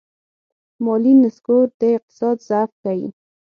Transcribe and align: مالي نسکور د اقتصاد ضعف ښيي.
مالي 0.83 1.13
نسکور 1.21 1.65
د 1.79 1.81
اقتصاد 1.97 2.37
ضعف 2.47 2.71
ښيي. 2.81 3.07